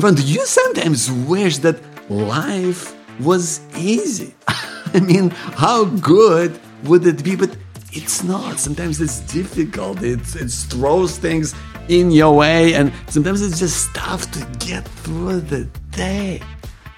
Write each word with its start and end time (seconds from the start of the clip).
Friend, 0.00 0.16
do 0.16 0.22
you 0.22 0.44
sometimes 0.46 1.12
wish 1.12 1.58
that 1.58 1.76
life 2.10 2.96
was 3.20 3.60
easy? 3.76 4.34
I 4.94 5.00
mean, 5.00 5.30
how 5.30 5.84
good 5.84 6.58
would 6.84 7.06
it 7.06 7.22
be? 7.22 7.36
But 7.36 7.54
it's 7.92 8.24
not. 8.24 8.58
Sometimes 8.58 9.00
it's 9.02 9.20
difficult. 9.20 10.02
It's, 10.02 10.34
it 10.34 10.50
throws 10.50 11.18
things 11.18 11.54
in 11.88 12.10
your 12.10 12.34
way, 12.34 12.74
and 12.74 12.90
sometimes 13.08 13.42
it's 13.42 13.58
just 13.58 13.94
tough 13.94 14.30
to 14.32 14.40
get 14.66 14.82
through 15.04 15.40
the 15.40 15.64
day. 15.90 16.40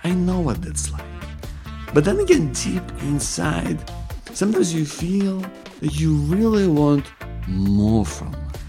I 0.04 0.12
know 0.12 0.38
what 0.40 0.62
that's 0.62 0.92
like. 0.92 1.02
But 1.92 2.04
then 2.04 2.20
again, 2.20 2.52
deep 2.52 2.88
inside, 3.00 3.78
sometimes 4.32 4.72
you 4.72 4.86
feel 4.86 5.40
that 5.80 5.98
you 5.98 6.14
really 6.14 6.68
want 6.68 7.04
more 7.48 8.06
from 8.06 8.32
life. 8.32 8.62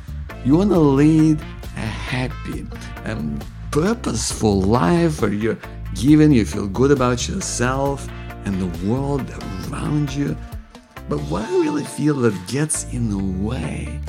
You 0.43 0.57
want 0.57 0.71
to 0.71 0.79
lead 0.79 1.39
a 1.77 1.79
happy 1.79 2.65
and 3.03 3.43
purposeful 3.75 4.61
life 4.61 5.21
where 5.21 5.33
you're 5.33 5.59
given, 5.95 6.31
you 6.31 6.45
feel 6.45 6.65
good 6.65 6.91
about 6.91 7.27
yourself 7.27 8.07
and 8.45 8.55
the 8.61 8.87
world 8.87 9.29
around 9.69 10.09
you. 10.15 10.37
But 11.09 11.19
what 11.23 11.43
I 11.43 11.51
really 11.57 11.83
feel 11.83 12.15
that 12.21 12.47
gets 12.47 12.85
in 12.93 13.09
the 13.09 13.43
way 13.45 13.99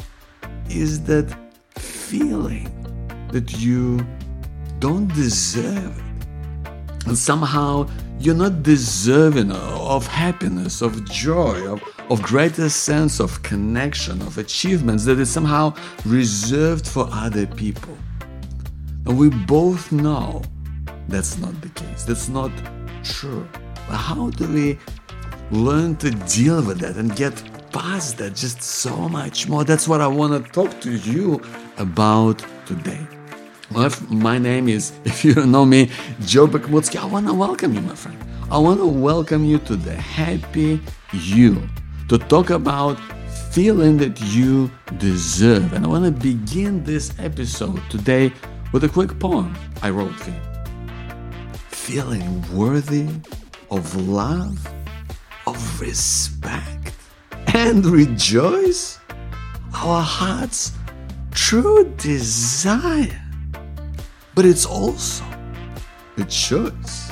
is 0.70 1.02
that 1.06 1.36
feeling 1.74 2.70
that 3.32 3.58
you 3.58 4.06
don't 4.78 5.12
deserve 5.14 5.98
it. 5.98 7.08
And 7.08 7.18
somehow 7.18 7.88
you're 8.20 8.36
not 8.36 8.62
deserving 8.62 9.50
of 9.50 10.06
happiness, 10.06 10.80
of 10.80 11.04
joy, 11.10 11.66
of, 11.66 11.82
of 12.08 12.22
greater 12.22 12.68
sense 12.68 13.18
of 13.18 13.42
connection, 13.42 14.22
of 14.22 14.38
achievements 14.38 15.04
that 15.06 15.18
is 15.18 15.28
somehow 15.28 15.74
reserved 16.04 16.86
for 16.86 17.08
other 17.10 17.48
people. 17.48 17.98
And 19.06 19.16
we 19.16 19.28
both 19.28 19.92
know 19.92 20.42
that's 21.06 21.38
not 21.38 21.60
the 21.60 21.68
case. 21.68 22.02
That's 22.02 22.28
not 22.28 22.50
true. 23.04 23.46
But 23.88 23.98
how 23.98 24.30
do 24.30 24.52
we 24.52 24.78
learn 25.52 25.94
to 25.98 26.10
deal 26.10 26.60
with 26.60 26.80
that 26.80 26.96
and 26.96 27.14
get 27.14 27.40
past 27.70 28.18
that 28.18 28.34
just 28.34 28.62
so 28.62 29.08
much 29.08 29.48
more? 29.48 29.62
That's 29.62 29.86
what 29.86 30.00
I 30.00 30.08
want 30.08 30.44
to 30.44 30.50
talk 30.50 30.80
to 30.80 30.90
you 30.90 31.40
about 31.78 32.44
today. 32.66 33.06
Well, 33.70 33.90
my 34.10 34.38
name 34.38 34.68
is, 34.68 34.92
if 35.04 35.24
you 35.24 35.34
don't 35.34 35.52
know 35.52 35.64
me, 35.64 35.88
Joe 36.22 36.48
Bakhmutsky. 36.48 37.00
I 37.00 37.04
want 37.04 37.28
to 37.28 37.34
welcome 37.34 37.74
you, 37.74 37.82
my 37.82 37.94
friend. 37.94 38.18
I 38.50 38.58
want 38.58 38.80
to 38.80 38.86
welcome 38.86 39.44
you 39.44 39.58
to 39.58 39.76
the 39.76 39.94
Happy 39.94 40.80
You 41.12 41.62
to 42.08 42.18
talk 42.18 42.50
about 42.50 42.98
feeling 43.52 43.98
that 43.98 44.20
you 44.20 44.68
deserve. 44.98 45.74
And 45.74 45.84
I 45.84 45.88
want 45.88 46.04
to 46.06 46.10
begin 46.10 46.82
this 46.82 47.12
episode 47.20 47.80
today 47.88 48.32
with 48.72 48.84
a 48.84 48.88
quick 48.88 49.18
poem 49.18 49.54
I 49.82 49.90
wrote 49.90 50.26
you. 50.26 50.34
Feeling 51.68 52.42
worthy 52.54 53.08
of 53.70 53.94
love, 53.96 54.58
of 55.46 55.80
respect, 55.80 56.92
and 57.54 57.84
rejoice 57.86 58.98
our 59.74 60.02
heart's 60.02 60.72
true 61.32 61.84
desire 61.96 63.22
but 64.36 64.44
it's 64.44 64.66
also 64.66 65.24
a 66.18 66.24
choice. 66.24 67.10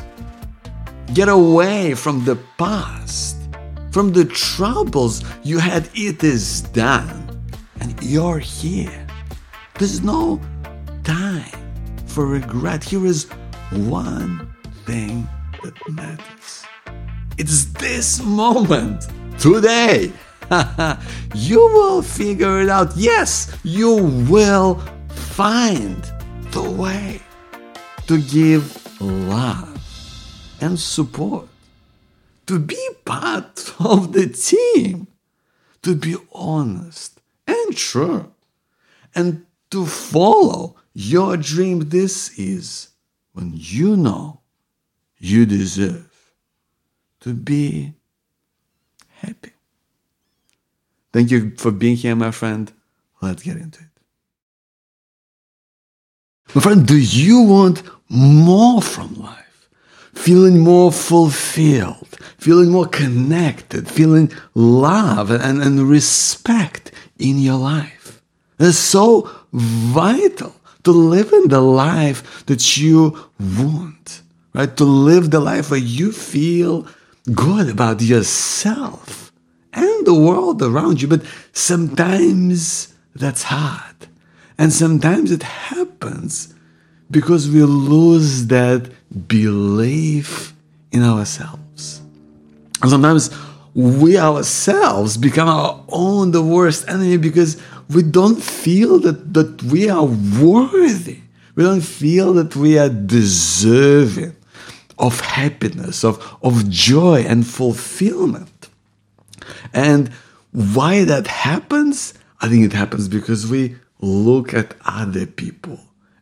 Get 1.15 1.31
away 1.31 1.95
from 1.95 2.23
the 2.25 2.37
past, 2.59 3.37
from 3.91 4.13
the 4.13 4.27
troubles 4.27 5.25
you 5.43 5.59
had. 5.59 5.89
It 5.95 6.23
is 6.23 6.61
done, 6.61 7.43
and 7.81 8.01
you're 8.03 8.39
here. 8.39 9.07
There's 9.79 10.03
no 10.03 10.39
time 11.05 11.59
for 12.07 12.27
regret. 12.27 12.83
Here 12.83 13.07
is 13.07 13.29
one 13.71 14.53
thing 14.85 15.29
that 15.63 15.75
matters 15.89 16.65
it's 17.37 17.65
this 17.73 18.23
moment, 18.23 19.09
today. 19.39 20.13
you 21.35 21.59
will 21.59 22.03
figure 22.03 22.61
it 22.61 22.69
out. 22.69 22.97
Yes, 22.97 23.57
you 23.65 23.95
will 24.31 24.77
find 25.09 26.01
the 26.53 26.63
way 26.63 27.21
to 28.07 28.21
give 28.23 29.01
love 29.01 29.81
and 30.61 30.79
support, 30.79 31.49
to 32.47 32.59
be 32.61 32.89
part 33.05 33.75
of 33.81 34.13
the 34.13 34.29
team, 34.29 35.09
to 35.83 35.97
be 35.97 36.17
honest 36.33 37.21
and 37.49 37.77
true, 37.77 38.33
and 39.15 39.45
to 39.71 39.87
follow 39.87 40.77
your 40.95 41.37
dream. 41.37 41.89
This 41.91 42.39
is 42.39 42.89
when 43.33 43.53
you 43.55 43.97
know 43.97 44.41
you 45.19 45.45
deserve 45.45 46.33
to 47.21 47.35
be 47.35 47.95
happy. 49.09 49.51
Thank 51.13 51.31
you 51.31 51.53
for 51.57 51.71
being 51.71 51.97
here, 51.97 52.17
my 52.17 52.31
friend. 52.31 52.73
Let's 53.21 53.43
get 53.43 53.57
into 53.57 53.81
it. 53.81 53.87
My 56.55 56.61
friend, 56.61 56.87
do 56.87 56.97
you 56.97 57.43
want 57.43 57.83
more 58.09 58.81
from 58.83 59.15
life? 59.15 59.69
Feeling 60.15 60.61
more 60.61 60.93
fulfilled, 60.93 62.17
feeling 62.39 62.71
more 62.71 62.87
connected, 62.87 63.89
feeling 63.89 64.31
love 64.55 65.31
and, 65.31 65.61
and 65.61 65.89
respect 65.89 66.93
in 67.19 67.39
your 67.39 67.59
life. 67.59 68.23
It's 68.61 68.79
so 68.79 69.31
vital 69.53 70.55
to 70.85 70.93
live 70.93 71.33
in 71.33 71.49
the 71.49 71.61
life 71.61 72.45
that 72.47 72.77
you 72.77 73.31
want, 73.39 74.23
right? 74.53 74.77
To 74.77 74.85
live 74.85 75.31
the 75.31 75.41
life 75.41 75.71
where 75.71 75.81
you 75.81 76.13
feel 76.13 76.87
good 77.33 77.69
about 77.69 78.01
yourself 78.03 79.33
and 79.73 80.07
the 80.07 80.15
world 80.15 80.63
around 80.63 81.03
you. 81.03 81.09
But 81.09 81.25
sometimes 81.53 82.95
that's 83.15 83.45
hard. 83.45 84.09
And 84.59 84.73
sometimes 84.73 85.31
it 85.33 85.43
happens 85.43 86.55
because 87.11 87.51
we 87.51 87.63
lose 87.63 88.47
that 88.47 88.91
belief 89.29 90.55
in 90.93 91.03
ourselves. 91.03 92.03
And 92.83 92.91
sometimes 92.91 93.31
we 93.75 94.17
ourselves 94.19 95.17
become 95.17 95.49
our 95.49 95.83
own 95.89 96.31
the 96.31 96.43
worst 96.43 96.89
enemy 96.89 97.17
because 97.17 97.61
we 97.89 98.03
don't 98.03 98.43
feel 98.43 98.99
that, 99.01 99.35
that 99.35 99.63
we 99.65 99.89
are 99.89 100.05
worthy. 100.05 101.21
We 101.55 101.65
don't 101.65 101.83
feel 101.83 102.35
that 102.35 102.57
we 102.57 102.79
are 102.79 102.89
deserving 102.89 104.35
of 104.99 105.21
happiness, 105.21 106.05
of, 106.05 106.37
of 106.43 106.69
joy 106.69 107.25
and 107.27 107.47
fulfillment. 107.47 108.69
And 109.73 110.09
why 110.53 111.05
that 111.05 111.27
happens? 111.27 112.15
I 112.41 112.49
think 112.49 112.65
it 112.65 112.73
happens 112.73 113.09
because 113.09 113.49
we 113.49 113.77
look 114.01 114.55
at 114.55 114.75
other 114.85 115.27
people. 115.27 115.79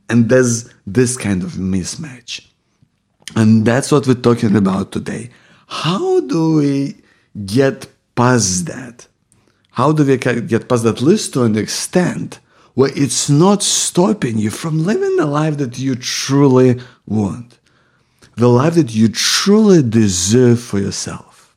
And 0.08 0.28
there's 0.28 0.72
this 0.86 1.16
kind 1.16 1.42
of 1.42 1.52
mismatch. 1.52 2.46
And 3.36 3.64
that's 3.64 3.90
what 3.90 4.06
we're 4.06 4.14
talking 4.14 4.56
about 4.56 4.92
today. 4.92 5.30
How 5.66 6.20
do 6.20 6.56
we 6.56 6.96
get 7.46 7.86
past 8.14 8.66
that? 8.66 9.06
How 9.72 9.92
do 9.92 10.04
we 10.04 10.16
get 10.18 10.68
past 10.68 10.84
that 10.84 11.00
list 11.00 11.34
to 11.34 11.44
an 11.44 11.56
extent 11.56 12.40
where 12.74 12.90
it's 12.94 13.28
not 13.30 13.62
stopping 13.62 14.38
you 14.38 14.50
from 14.50 14.84
living 14.84 15.16
the 15.16 15.26
life 15.26 15.56
that 15.58 15.78
you 15.78 15.94
truly 15.94 16.80
want? 17.06 17.58
The 18.36 18.48
life 18.48 18.74
that 18.74 18.94
you 18.94 19.08
truly 19.08 19.82
deserve 19.82 20.60
for 20.60 20.78
yourself. 20.78 21.54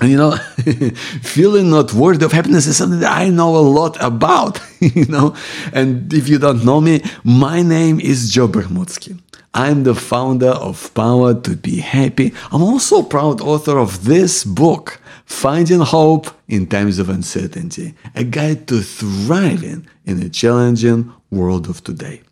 And 0.00 0.10
you 0.10 0.16
know, 0.16 0.32
feeling 1.22 1.70
not 1.70 1.92
worthy 1.92 2.24
of 2.24 2.32
happiness 2.32 2.66
is 2.66 2.76
something 2.76 3.00
that 3.00 3.12
I 3.12 3.28
know 3.28 3.56
a 3.56 3.58
lot 3.60 4.02
about, 4.02 4.60
you 4.80 5.06
know. 5.06 5.34
And 5.72 6.12
if 6.12 6.28
you 6.28 6.38
don't 6.38 6.64
know 6.64 6.80
me, 6.80 7.02
my 7.24 7.62
name 7.62 8.00
is 8.00 8.30
Joe 8.30 8.48
Bakhmutsky. 8.48 9.18
I'm 9.54 9.84
the 9.84 9.94
founder 9.94 10.48
of 10.48 10.92
Power 10.94 11.34
to 11.42 11.56
Be 11.56 11.80
Happy. 11.80 12.32
I'm 12.50 12.62
also 12.62 13.02
proud 13.02 13.42
author 13.42 13.78
of 13.78 14.04
this 14.04 14.44
book, 14.44 14.98
Finding 15.26 15.80
Hope 15.80 16.28
in 16.48 16.66
Times 16.66 16.98
of 16.98 17.10
Uncertainty, 17.10 17.94
a 18.14 18.24
guide 18.24 18.66
to 18.68 18.80
thriving 18.80 19.86
in 20.06 20.22
a 20.22 20.30
challenging 20.30 21.12
world 21.30 21.68
of 21.68 21.84
today. 21.84 22.22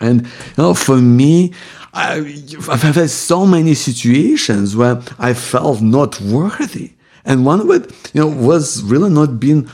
And 0.00 0.26
you 0.26 0.30
know, 0.58 0.74
for 0.74 0.98
me, 0.98 1.54
I, 1.94 2.16
have 2.66 2.96
had 2.96 3.10
so 3.10 3.46
many 3.46 3.74
situations 3.74 4.76
where 4.76 5.00
I 5.18 5.32
felt 5.32 5.80
not 5.80 6.20
worthy, 6.20 6.92
and 7.24 7.46
one 7.46 7.60
of 7.60 7.70
it, 7.70 7.90
you 8.12 8.20
know, 8.20 8.26
was 8.26 8.82
really 8.82 9.10
not 9.10 9.40
being 9.40 9.70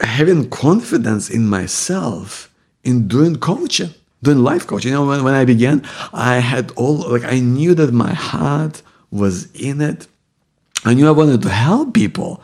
having 0.00 0.50
confidence 0.50 1.30
in 1.30 1.46
myself 1.46 2.50
in 2.82 3.08
doing 3.08 3.36
coaching, 3.36 3.94
doing 4.24 4.38
life 4.42 4.66
coaching. 4.66 4.90
You 4.90 4.96
know, 4.96 5.06
when, 5.06 5.22
when 5.22 5.34
I 5.34 5.44
began, 5.44 5.86
I 6.12 6.38
had 6.38 6.72
all 6.72 6.96
like 7.10 7.24
I 7.24 7.38
knew 7.38 7.74
that 7.74 7.92
my 7.92 8.12
heart 8.12 8.82
was 9.10 9.52
in 9.52 9.80
it. 9.80 10.06
I 10.84 10.94
knew 10.94 11.06
I 11.06 11.12
wanted 11.12 11.42
to 11.42 11.48
help 11.50 11.94
people, 11.94 12.42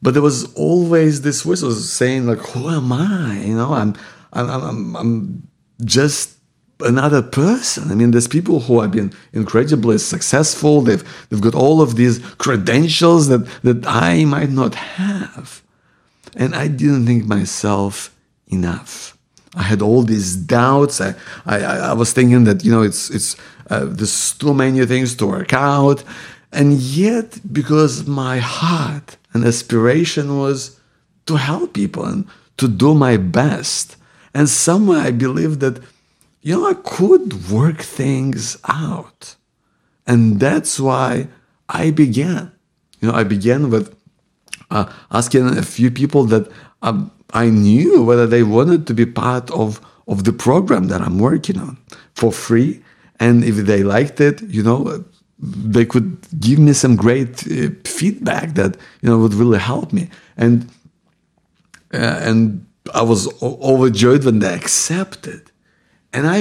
but 0.00 0.14
there 0.14 0.22
was 0.22 0.52
always 0.54 1.22
this 1.22 1.44
whistle 1.44 1.72
saying 1.72 2.26
like, 2.26 2.38
"Who 2.38 2.68
am 2.68 2.92
I?" 2.92 3.42
You 3.44 3.56
know, 3.56 3.72
I'm, 3.72 3.94
I'm, 4.32 4.48
I'm, 4.48 4.96
I'm 4.96 5.48
just 5.84 6.38
another 6.80 7.22
person. 7.22 7.90
I 7.90 7.94
mean, 7.94 8.10
there's 8.10 8.28
people 8.28 8.60
who 8.60 8.80
have 8.80 8.92
been 8.92 9.12
incredibly 9.32 9.98
successful. 9.98 10.80
They've 10.80 11.04
they've 11.28 11.40
got 11.40 11.54
all 11.54 11.80
of 11.82 11.96
these 11.96 12.18
credentials 12.38 13.28
that 13.28 13.46
that 13.62 13.86
I 13.86 14.24
might 14.24 14.50
not 14.50 14.74
have, 14.74 15.62
and 16.36 16.54
I 16.54 16.68
didn't 16.68 17.06
think 17.06 17.26
myself 17.26 18.14
enough. 18.48 19.13
I 19.56 19.62
had 19.62 19.82
all 19.82 20.02
these 20.02 20.36
doubts. 20.36 21.00
I 21.00 21.14
I, 21.46 21.58
I 21.58 21.92
was 21.92 22.12
thinking 22.12 22.44
that 22.44 22.64
you 22.64 22.70
know 22.70 22.82
it's 22.82 23.10
it's 23.10 23.36
uh, 23.70 23.84
there's 23.84 24.32
too 24.32 24.54
many 24.54 24.84
things 24.86 25.14
to 25.16 25.26
work 25.26 25.52
out, 25.52 26.04
and 26.52 26.74
yet 26.74 27.40
because 27.52 28.06
my 28.06 28.38
heart 28.38 29.16
and 29.32 29.44
aspiration 29.44 30.38
was 30.38 30.78
to 31.26 31.36
help 31.36 31.72
people 31.72 32.04
and 32.04 32.26
to 32.56 32.68
do 32.68 32.94
my 32.94 33.16
best, 33.16 33.96
and 34.34 34.48
somewhere 34.48 35.00
I 35.00 35.10
believed 35.10 35.60
that 35.60 35.80
you 36.44 36.54
know, 36.54 36.66
I 36.66 36.74
could 36.74 37.50
work 37.50 37.80
things 37.80 38.58
out. 38.68 39.34
And 40.06 40.38
that's 40.38 40.78
why 40.78 41.28
I 41.70 41.90
began. 41.90 42.52
You 43.00 43.08
know, 43.08 43.14
I 43.14 43.24
began 43.24 43.70
with 43.70 43.96
uh, 44.70 44.92
asking 45.10 45.56
a 45.56 45.62
few 45.62 45.90
people 45.90 46.24
that 46.26 46.52
um, 46.82 47.10
I 47.34 47.50
knew 47.50 48.02
whether 48.02 48.26
they 48.26 48.42
wanted 48.42 48.86
to 48.86 48.94
be 48.94 49.06
part 49.06 49.50
of, 49.50 49.80
of 50.08 50.24
the 50.24 50.32
program 50.32 50.84
that 50.88 51.00
I'm 51.02 51.18
working 51.18 51.58
on 51.58 51.76
for 52.14 52.32
free. 52.32 52.82
And 53.20 53.44
if 53.44 53.56
they 53.56 53.82
liked 53.82 54.20
it, 54.20 54.40
you 54.42 54.62
know, 54.62 55.04
they 55.38 55.84
could 55.84 56.18
give 56.40 56.58
me 56.58 56.72
some 56.72 56.96
great 56.96 57.46
uh, 57.46 57.70
feedback 57.84 58.54
that, 58.54 58.76
you 59.02 59.10
know, 59.10 59.18
would 59.18 59.34
really 59.34 59.58
help 59.58 59.92
me. 59.92 60.08
And, 60.36 60.70
uh, 61.92 62.18
and 62.22 62.66
I 62.94 63.02
was 63.02 63.28
overjoyed 63.42 64.24
when 64.24 64.38
they 64.38 64.54
accepted 64.54 65.50
and 66.14 66.28
I 66.28 66.40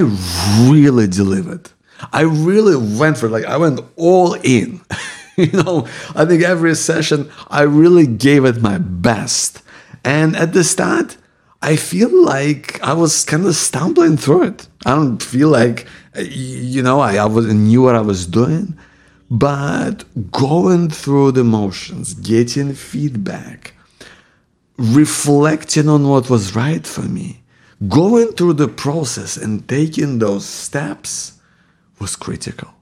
really 0.70 1.08
delivered. 1.08 1.72
I 2.14 2.22
really 2.22 2.76
went 2.98 3.18
for. 3.18 3.28
Like 3.28 3.46
I 3.46 3.58
went 3.58 3.82
all 3.96 4.36
in. 4.36 4.82
you 5.38 5.52
know, 5.52 5.88
I 6.16 6.26
think 6.26 6.44
every 6.44 6.76
session 6.76 7.32
I 7.50 7.64
really 7.64 8.06
gave 8.06 8.46
it 8.46 8.62
my 8.62 8.78
best. 8.78 9.64
And 10.04 10.36
at 10.36 10.54
the 10.54 10.64
start, 10.64 11.18
I 11.62 11.78
feel 11.78 12.12
like 12.26 12.82
I 12.84 12.94
was 12.94 13.24
kind 13.24 13.46
of 13.46 13.56
stumbling 13.56 14.18
through 14.18 14.44
it. 14.44 14.68
I 14.86 14.96
don't 14.96 15.24
feel 15.24 15.48
like, 15.48 15.88
you 16.18 16.84
know, 16.84 17.00
I, 17.00 17.16
I 17.16 17.26
was, 17.26 17.52
knew 17.54 17.84
what 17.84 17.96
I 17.96 18.02
was 18.02 18.28
doing. 18.28 18.78
But 19.32 20.04
going 20.32 20.90
through 20.90 21.32
the 21.32 21.46
motions, 21.46 22.14
getting 22.16 22.74
feedback, 22.74 23.76
reflecting 24.78 25.88
on 25.88 26.08
what 26.10 26.30
was 26.30 26.54
right 26.56 26.86
for 26.86 27.04
me, 27.04 27.44
going 27.88 28.34
through 28.34 28.54
the 28.54 28.68
process 28.68 29.38
and 29.38 29.68
taking 29.68 30.20
those 30.20 30.46
steps 30.46 31.40
was 32.00 32.18
critical. 32.18 32.74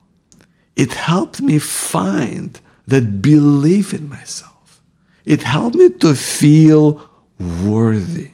It 0.75 0.93
helped 0.93 1.41
me 1.41 1.59
find 1.59 2.59
that 2.87 3.21
belief 3.21 3.93
in 3.93 4.09
myself. 4.09 4.81
It 5.23 5.43
helped 5.43 5.75
me 5.75 5.89
to 5.89 6.15
feel 6.15 7.10
worthy. 7.41 8.31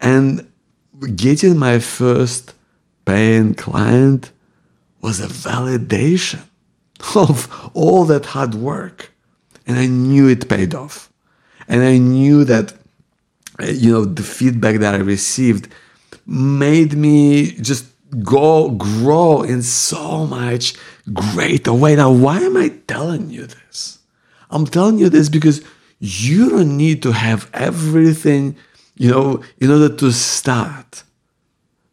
And 0.00 0.50
getting 1.14 1.58
my 1.58 1.78
first 1.78 2.54
paying 3.04 3.54
client 3.54 4.30
was 5.00 5.20
a 5.20 5.26
validation 5.26 6.42
of 7.14 7.70
all 7.74 8.04
that 8.06 8.26
hard 8.26 8.54
work. 8.54 9.12
And 9.66 9.78
I 9.78 9.86
knew 9.86 10.28
it 10.28 10.48
paid 10.48 10.74
off. 10.74 11.12
And 11.68 11.82
I 11.82 11.98
knew 11.98 12.44
that 12.44 12.72
eh, 13.60 13.72
you 13.72 13.92
know, 13.92 14.04
the 14.04 14.22
feedback 14.22 14.76
that 14.76 14.94
I 14.94 14.98
received 14.98 15.72
made 16.26 16.94
me 16.94 17.52
just 17.52 17.86
go 18.22 18.70
grow 18.70 19.42
in 19.42 19.62
so 19.62 20.26
much 20.26 20.74
greater 21.12 21.72
way. 21.72 21.96
Now, 21.96 22.10
why 22.12 22.38
am 22.38 22.56
I 22.56 22.68
telling 22.86 23.30
you 23.30 23.46
this? 23.46 23.98
I'm 24.50 24.66
telling 24.66 24.98
you 24.98 25.08
this 25.08 25.28
because 25.28 25.62
you 25.98 26.50
don't 26.50 26.76
need 26.76 27.02
to 27.02 27.12
have 27.12 27.50
everything, 27.54 28.56
you 28.96 29.10
know, 29.10 29.42
in 29.58 29.70
order 29.70 29.94
to 29.96 30.12
start 30.12 31.04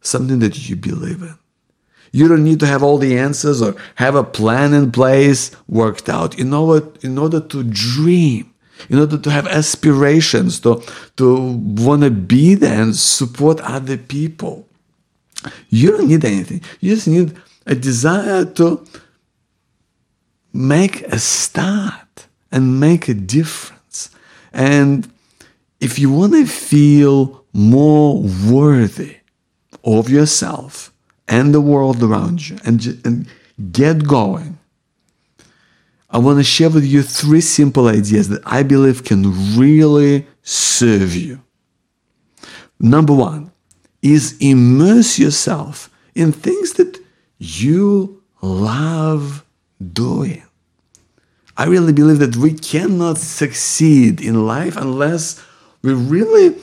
something 0.00 0.38
that 0.40 0.68
you 0.68 0.76
believe 0.76 1.22
in. 1.22 1.38
You 2.12 2.28
don't 2.28 2.44
need 2.44 2.60
to 2.60 2.66
have 2.66 2.82
all 2.82 2.98
the 2.98 3.18
answers 3.18 3.60
or 3.60 3.74
have 3.96 4.14
a 4.14 4.22
plan 4.22 4.72
in 4.72 4.92
place 4.92 5.50
worked 5.66 6.08
out. 6.08 6.38
Know 6.38 6.64
what? 6.64 7.02
In 7.02 7.18
order 7.18 7.40
to 7.40 7.64
dream, 7.64 8.54
in 8.88 9.00
order 9.00 9.18
to 9.18 9.30
have 9.30 9.48
aspirations, 9.48 10.60
to, 10.60 10.80
to 11.16 11.40
want 11.40 12.02
to 12.02 12.10
be 12.10 12.54
there 12.54 12.80
and 12.80 12.94
support 12.94 13.60
other 13.62 13.96
people. 13.96 14.68
You 15.70 15.90
don't 15.90 16.08
need 16.08 16.24
anything. 16.24 16.60
You 16.80 16.94
just 16.94 17.08
need 17.08 17.36
a 17.66 17.74
desire 17.74 18.44
to 18.44 18.86
make 20.52 21.02
a 21.02 21.18
start 21.18 22.28
and 22.52 22.78
make 22.78 23.08
a 23.08 23.14
difference. 23.14 23.73
And 24.54 25.12
if 25.80 25.98
you 25.98 26.10
want 26.10 26.32
to 26.32 26.46
feel 26.46 27.44
more 27.52 28.22
worthy 28.48 29.16
of 29.82 30.08
yourself 30.08 30.92
and 31.28 31.52
the 31.52 31.60
world 31.60 32.02
around 32.02 32.48
you 32.48 32.56
and, 32.64 33.00
and 33.04 33.26
get 33.72 34.06
going, 34.06 34.58
I 36.08 36.18
want 36.18 36.38
to 36.38 36.44
share 36.44 36.70
with 36.70 36.84
you 36.84 37.02
three 37.02 37.40
simple 37.40 37.88
ideas 37.88 38.28
that 38.28 38.42
I 38.46 38.62
believe 38.62 39.04
can 39.04 39.58
really 39.58 40.26
serve 40.42 41.16
you. 41.16 41.42
Number 42.78 43.12
one 43.12 43.50
is 44.00 44.36
immerse 44.38 45.18
yourself 45.18 45.90
in 46.14 46.30
things 46.30 46.74
that 46.74 47.00
you 47.38 48.22
love 48.40 49.44
doing. 49.92 50.44
I 51.56 51.66
really 51.66 51.92
believe 51.92 52.18
that 52.18 52.36
we 52.36 52.52
cannot 52.52 53.18
succeed 53.18 54.20
in 54.20 54.46
life 54.46 54.76
unless 54.76 55.42
we 55.82 55.94
really 55.94 56.56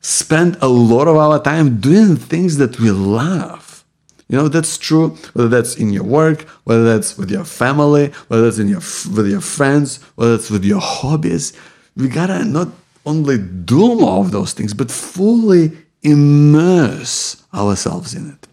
spend 0.00 0.56
a 0.60 0.68
lot 0.68 1.08
of 1.08 1.16
our 1.16 1.42
time 1.42 1.80
doing 1.80 2.16
things 2.16 2.58
that 2.58 2.78
we 2.78 2.90
love. 2.90 3.84
You 4.28 4.36
know, 4.36 4.48
that's 4.48 4.76
true 4.76 5.10
whether 5.34 5.48
that's 5.48 5.76
in 5.76 5.90
your 5.90 6.02
work, 6.02 6.42
whether 6.64 6.84
that's 6.84 7.16
with 7.16 7.30
your 7.30 7.44
family, 7.44 8.12
whether 8.28 8.42
that's 8.44 8.58
in 8.58 8.68
your 8.68 8.80
with 9.14 9.28
your 9.28 9.40
friends, 9.40 10.02
whether 10.16 10.36
that's 10.36 10.50
with 10.50 10.64
your 10.64 10.80
hobbies. 10.80 11.52
We 11.96 12.08
gotta 12.08 12.44
not 12.44 12.68
only 13.06 13.38
do 13.38 13.94
more 13.94 14.20
of 14.24 14.32
those 14.32 14.52
things, 14.52 14.74
but 14.74 14.90
fully 14.90 15.72
immerse 16.02 17.42
ourselves 17.54 18.14
in 18.14 18.30
it. 18.30 18.48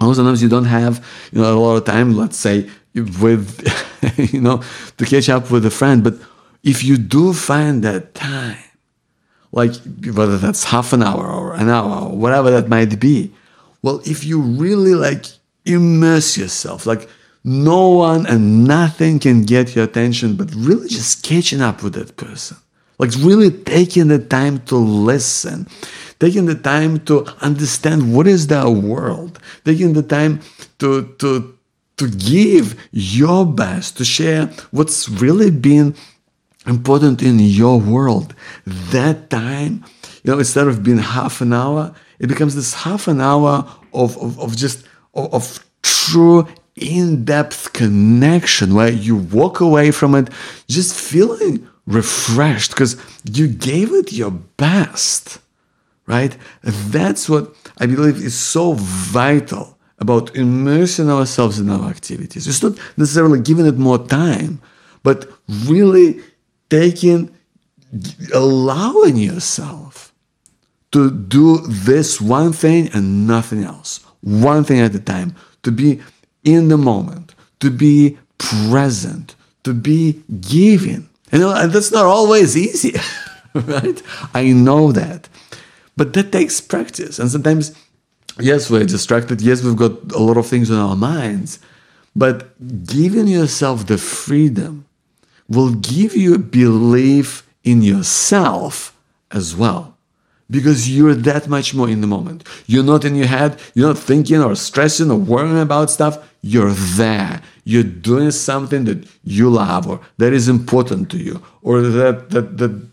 Sometimes 0.00 0.42
you 0.42 0.48
don't 0.48 0.64
have, 0.64 1.04
you 1.30 1.40
know, 1.40 1.56
a 1.56 1.60
lot 1.60 1.76
of 1.76 1.84
time, 1.84 2.16
let's 2.16 2.36
say, 2.36 2.68
with, 2.94 3.66
you 4.32 4.40
know, 4.40 4.62
to 4.98 5.04
catch 5.04 5.28
up 5.28 5.50
with 5.50 5.64
a 5.66 5.70
friend. 5.70 6.04
But 6.04 6.14
if 6.62 6.84
you 6.84 6.96
do 6.96 7.32
find 7.32 7.82
that 7.84 8.14
time, 8.14 8.58
like 9.52 9.74
whether 10.14 10.38
that's 10.38 10.64
half 10.64 10.92
an 10.92 11.02
hour 11.02 11.26
or 11.26 11.54
an 11.54 11.68
hour 11.68 12.08
or 12.08 12.16
whatever 12.16 12.50
that 12.50 12.68
might 12.68 12.98
be, 12.98 13.32
well, 13.82 14.00
if 14.06 14.24
you 14.24 14.40
really 14.40 14.94
like 14.94 15.26
immerse 15.64 16.36
yourself, 16.38 16.86
like 16.86 17.08
no 17.44 17.90
one 17.90 18.26
and 18.26 18.64
nothing 18.64 19.18
can 19.18 19.42
get 19.42 19.74
your 19.74 19.84
attention, 19.84 20.36
but 20.36 20.52
really 20.54 20.88
just 20.88 21.22
catching 21.22 21.60
up 21.60 21.82
with 21.82 21.94
that 21.94 22.16
person. 22.16 22.56
Like 22.98 23.10
really 23.18 23.50
taking 23.50 24.08
the 24.08 24.20
time 24.20 24.60
to 24.66 24.76
listen, 24.76 25.66
taking 26.20 26.46
the 26.46 26.54
time 26.54 27.00
to 27.06 27.26
understand 27.40 28.14
what 28.14 28.28
is 28.28 28.46
their 28.46 28.70
world, 28.70 29.40
taking 29.64 29.92
the 29.92 30.04
time 30.04 30.40
to, 30.78 31.12
to, 31.18 31.58
to 32.02 32.16
give 32.16 32.80
your 32.92 33.46
best, 33.46 33.96
to 33.98 34.04
share 34.04 34.46
what's 34.70 35.08
really 35.08 35.50
been 35.50 35.94
important 36.66 37.22
in 37.22 37.38
your 37.38 37.78
world. 37.78 38.34
That 38.66 39.30
time, 39.30 39.84
you 40.22 40.32
know, 40.32 40.38
instead 40.38 40.68
of 40.68 40.82
being 40.82 40.98
half 40.98 41.40
an 41.40 41.52
hour, 41.52 41.94
it 42.18 42.28
becomes 42.28 42.54
this 42.54 42.74
half 42.74 43.08
an 43.08 43.20
hour 43.20 43.66
of, 43.92 44.16
of, 44.18 44.38
of 44.38 44.56
just 44.56 44.86
of, 45.14 45.32
of 45.34 45.64
true 45.82 46.46
in-depth 46.76 47.72
connection 47.74 48.74
where 48.74 48.90
you 48.90 49.16
walk 49.16 49.60
away 49.60 49.90
from 49.90 50.14
it 50.14 50.28
just 50.68 50.98
feeling 50.98 51.68
refreshed 51.86 52.70
because 52.70 52.96
you 53.30 53.46
gave 53.46 53.92
it 53.92 54.10
your 54.10 54.30
best 54.30 55.38
right 56.06 56.36
that's 56.62 57.28
what 57.28 57.54
i 57.78 57.84
believe 57.84 58.16
is 58.16 58.34
so 58.34 58.72
vital 58.72 59.71
about 60.04 60.34
immersing 60.36 61.08
ourselves 61.16 61.56
in 61.62 61.70
our 61.70 61.86
activities 61.96 62.46
it's 62.46 62.62
not 62.62 62.74
necessarily 62.96 63.40
giving 63.40 63.66
it 63.72 63.78
more 63.88 64.00
time 64.22 64.60
but 65.02 65.18
really 65.66 66.08
taking 66.68 67.20
allowing 68.34 69.16
yourself 69.16 70.12
to 70.92 71.10
do 71.10 71.58
this 71.66 72.20
one 72.20 72.52
thing 72.52 72.88
and 72.92 73.26
nothing 73.26 73.64
else, 73.64 74.00
one 74.20 74.62
thing 74.62 74.80
at 74.80 74.94
a 74.94 75.00
time, 75.00 75.34
to 75.62 75.72
be 75.72 76.00
in 76.44 76.68
the 76.68 76.76
moment, 76.76 77.34
to 77.60 77.70
be 77.70 78.18
present, 78.38 79.34
to 79.64 79.72
be 79.72 80.22
giving. 80.40 81.08
And 81.30 81.42
that's 81.72 81.92
not 81.92 82.04
always 82.04 82.56
easy, 82.56 82.94
right? 83.54 84.02
I 84.34 84.52
know 84.52 84.92
that. 84.92 85.28
But 85.96 86.12
that 86.12 86.32
takes 86.32 86.60
practice. 86.60 87.18
And 87.18 87.30
sometimes 87.30 87.74
yes, 88.38 88.70
we're 88.70 88.84
distracted. 88.84 89.40
Yes, 89.40 89.62
we've 89.62 89.76
got 89.76 90.12
a 90.12 90.18
lot 90.18 90.36
of 90.36 90.46
things 90.46 90.70
on 90.70 90.78
our 90.78 90.96
minds. 90.96 91.58
But 92.14 92.86
giving 92.86 93.26
yourself 93.26 93.86
the 93.86 93.98
freedom 93.98 94.86
will 95.48 95.74
give 95.74 96.14
you 96.14 96.38
belief 96.38 97.46
in 97.64 97.82
yourself 97.82 98.96
as 99.30 99.56
well. 99.56 99.96
Because 100.50 100.94
you're 100.94 101.14
that 101.14 101.48
much 101.48 101.74
more 101.74 101.88
in 101.88 102.02
the 102.02 102.06
moment. 102.06 102.46
You're 102.66 102.84
not 102.84 103.04
in 103.06 103.14
your 103.14 103.26
head, 103.26 103.58
you're 103.74 103.88
not 103.88 103.98
thinking 103.98 104.42
or 104.42 104.54
stressing 104.54 105.10
or 105.10 105.16
worrying 105.16 105.60
about 105.60 105.90
stuff. 105.90 106.18
You're 106.42 106.72
there. 106.72 107.40
You're 107.64 107.84
doing 107.84 108.30
something 108.32 108.84
that 108.84 109.08
you 109.24 109.48
love 109.48 109.88
or 109.88 110.00
that 110.18 110.32
is 110.32 110.48
important 110.48 111.10
to 111.12 111.18
you 111.18 111.42
or 111.62 111.80
that, 111.80 112.30
that, 112.30 112.58
that 112.58 112.86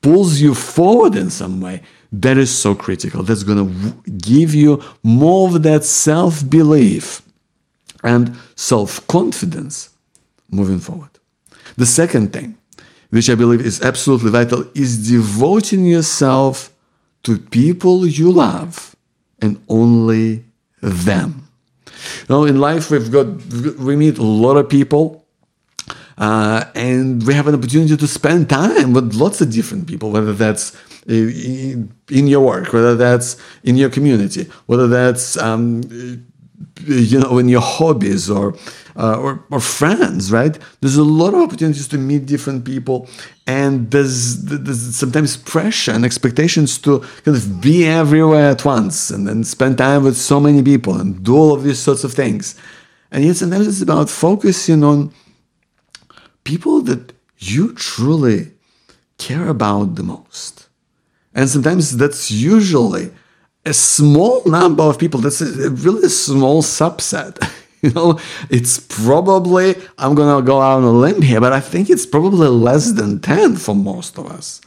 pulls 0.00 0.40
you 0.40 0.54
forward 0.54 1.14
in 1.14 1.28
some 1.28 1.60
way. 1.60 1.82
That 2.12 2.36
is 2.36 2.56
so 2.56 2.74
critical. 2.74 3.22
That's 3.22 3.42
going 3.42 3.66
to 3.66 4.10
give 4.18 4.54
you 4.54 4.82
more 5.02 5.48
of 5.48 5.62
that 5.62 5.84
self 5.84 6.48
belief 6.48 7.22
and 8.04 8.36
self 8.54 9.06
confidence 9.06 9.90
moving 10.50 10.78
forward. 10.78 11.08
The 11.76 11.86
second 11.86 12.34
thing, 12.34 12.58
which 13.10 13.30
I 13.30 13.34
believe 13.34 13.62
is 13.62 13.80
absolutely 13.80 14.30
vital, 14.30 14.66
is 14.74 15.08
devoting 15.08 15.86
yourself 15.86 16.70
to 17.22 17.38
people 17.38 18.06
you 18.06 18.30
love 18.30 18.94
and 19.40 19.62
only 19.68 20.44
them. 20.82 21.48
You 21.86 22.26
know, 22.28 22.44
in 22.44 22.60
life 22.60 22.90
we've 22.90 23.10
got 23.10 23.26
we 23.78 23.96
meet 23.96 24.18
a 24.18 24.22
lot 24.22 24.56
of 24.56 24.68
people, 24.68 25.24
uh, 26.18 26.64
and 26.74 27.26
we 27.26 27.32
have 27.32 27.48
an 27.48 27.54
opportunity 27.54 27.96
to 27.96 28.06
spend 28.06 28.50
time 28.50 28.92
with 28.92 29.14
lots 29.14 29.40
of 29.40 29.50
different 29.50 29.86
people, 29.86 30.10
whether 30.10 30.34
that's 30.34 30.76
in 31.06 31.92
your 32.08 32.40
work, 32.40 32.72
whether 32.72 32.94
that's 32.96 33.36
in 33.64 33.76
your 33.76 33.90
community, 33.90 34.48
whether 34.66 34.86
that's 34.86 35.36
um, 35.36 35.82
you 36.84 37.18
know 37.18 37.38
in 37.38 37.48
your 37.48 37.60
hobbies 37.60 38.30
or, 38.30 38.54
uh, 38.96 39.16
or 39.16 39.44
or 39.50 39.60
friends 39.60 40.30
right? 40.30 40.58
There's 40.80 40.96
a 40.96 41.04
lot 41.04 41.34
of 41.34 41.40
opportunities 41.40 41.88
to 41.88 41.98
meet 41.98 42.26
different 42.26 42.64
people 42.64 43.08
and 43.46 43.90
there's, 43.90 44.44
there's 44.44 44.96
sometimes 44.96 45.36
pressure 45.36 45.90
and 45.92 46.04
expectations 46.04 46.78
to 46.78 47.00
kind 47.24 47.36
of 47.36 47.60
be 47.60 47.86
everywhere 47.86 48.50
at 48.50 48.64
once 48.64 49.10
and 49.10 49.26
then 49.26 49.42
spend 49.42 49.78
time 49.78 50.04
with 50.04 50.16
so 50.16 50.38
many 50.38 50.62
people 50.62 50.98
and 50.98 51.24
do 51.24 51.36
all 51.36 51.52
of 51.52 51.64
these 51.64 51.78
sorts 51.78 52.04
of 52.04 52.12
things. 52.12 52.54
And 53.10 53.24
yet 53.24 53.36
sometimes 53.36 53.66
it's 53.66 53.82
about 53.82 54.08
focusing 54.08 54.84
on 54.84 55.12
people 56.44 56.82
that 56.82 57.12
you 57.38 57.74
truly 57.74 58.52
care 59.18 59.48
about 59.48 59.96
the 59.96 60.04
most 60.04 60.61
and 61.34 61.48
sometimes 61.48 61.96
that's 61.96 62.30
usually 62.30 63.10
a 63.64 63.72
small 63.72 64.42
number 64.44 64.82
of 64.82 64.98
people. 64.98 65.20
That's 65.20 65.40
a 65.40 65.70
really 65.70 66.08
small 66.08 66.62
subset 66.62 67.38
you 67.82 67.90
know? 67.90 68.18
It's 68.48 68.78
probably 68.78 69.74
i'm 69.98 70.14
gonna 70.14 70.44
go 70.44 70.60
out 70.60 70.78
on 70.78 70.84
a 70.84 70.90
limb 70.90 71.20
here 71.20 71.40
but 71.40 71.52
i 71.52 71.60
think 71.60 71.90
it's 71.90 72.06
probably 72.06 72.48
less 72.48 72.92
than 72.92 73.20
10 73.20 73.56
for 73.56 73.74
most 73.74 74.18
of 74.18 74.26
us. 74.26 74.60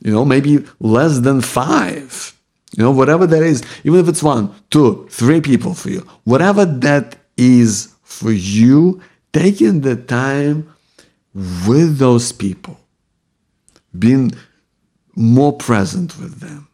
You 0.00 0.12
know 0.12 0.24
maybe 0.24 0.64
less 0.80 1.20
than 1.20 1.40
five. 1.40 2.32
You 2.76 2.84
know 2.84 2.90
whatever 2.90 3.26
that 3.26 3.42
is 3.42 3.62
even 3.84 4.00
if 4.00 4.08
it's 4.08 4.22
one 4.22 4.54
two 4.70 5.06
three 5.10 5.40
people 5.40 5.74
for 5.74 5.90
you 5.90 6.06
whatever 6.24 6.64
that 6.64 7.16
is 7.36 7.94
for 8.02 8.32
you 8.32 9.00
taking 9.32 9.80
the 9.80 9.96
time 9.96 10.68
with 11.66 11.98
those 11.98 12.32
people 12.32 12.78
being 13.98 14.32
more 15.16 15.52
present 15.52 16.18
with 16.18 16.40
them 16.40 16.68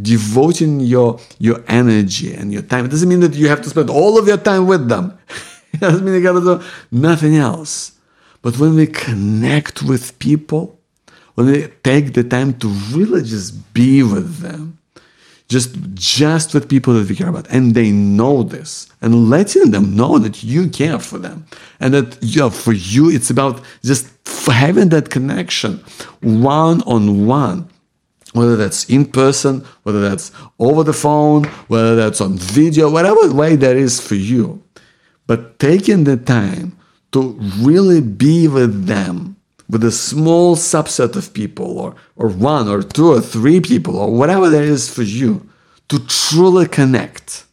devoting 0.00 0.80
your 0.80 1.18
your 1.38 1.62
energy 1.68 2.32
and 2.34 2.52
your 2.52 2.62
time. 2.62 2.84
It 2.84 2.90
doesn't 2.90 3.08
mean 3.08 3.20
that 3.20 3.34
you 3.34 3.48
have 3.48 3.62
to 3.62 3.70
spend 3.70 3.90
all 3.90 4.18
of 4.18 4.26
your 4.26 4.36
time 4.36 4.66
with 4.66 4.88
them. 4.88 5.18
it 5.72 5.80
doesn't 5.80 6.04
mean 6.04 6.14
you 6.14 6.22
gotta 6.22 6.40
do 6.40 6.62
nothing 6.90 7.36
else. 7.36 7.92
But 8.42 8.58
when 8.58 8.76
we 8.76 8.86
connect 8.86 9.82
with 9.82 10.18
people, 10.20 10.78
when 11.34 11.46
we 11.46 11.68
take 11.82 12.14
the 12.14 12.22
time 12.22 12.58
to 12.60 12.68
really 12.92 13.22
just 13.22 13.74
be 13.74 14.02
with 14.02 14.38
them, 14.38 14.78
just 15.48 15.76
just 15.94 16.54
with 16.54 16.68
people 16.68 16.94
that 16.94 17.08
we 17.08 17.16
care 17.16 17.28
about, 17.28 17.48
and 17.50 17.74
they 17.74 17.90
know 17.90 18.42
this, 18.42 18.88
and 19.00 19.28
letting 19.28 19.72
them 19.72 19.96
know 19.96 20.18
that 20.18 20.44
you 20.44 20.68
care 20.68 21.00
for 21.00 21.18
them, 21.18 21.46
and 21.80 21.94
that 21.94 22.36
know, 22.36 22.50
for 22.50 22.72
you 22.72 23.10
it's 23.10 23.30
about 23.30 23.62
just 23.82 24.17
having 24.50 24.88
that 24.90 25.10
connection, 25.10 25.78
one 26.20 26.82
on 26.82 27.26
one 27.26 27.68
whether 28.32 28.56
that's 28.56 28.84
in 28.88 29.06
person, 29.06 29.64
whether 29.82 30.00
that's 30.00 30.32
over 30.58 30.84
the 30.84 30.92
phone, 30.92 31.44
whether 31.68 31.96
that's 31.96 32.20
on 32.20 32.36
video, 32.36 32.90
whatever 32.90 33.32
way 33.32 33.56
that 33.56 33.76
is 33.76 34.00
for 34.00 34.14
you. 34.14 34.62
But 35.26 35.58
taking 35.58 36.04
the 36.04 36.16
time 36.16 36.76
to 37.12 37.38
really 37.58 38.00
be 38.00 38.48
with 38.48 38.86
them, 38.86 39.36
with 39.68 39.84
a 39.84 39.92
small 39.92 40.56
subset 40.56 41.16
of 41.16 41.32
people, 41.34 41.78
or, 41.78 41.94
or 42.16 42.28
one 42.28 42.68
or 42.68 42.82
two 42.82 43.12
or 43.12 43.20
three 43.20 43.60
people, 43.60 43.96
or 43.96 44.12
whatever 44.12 44.48
that 44.50 44.62
is 44.62 44.88
for 44.88 45.02
you, 45.02 45.48
to 45.88 45.98
truly 46.06 46.66
connect, 46.66 47.44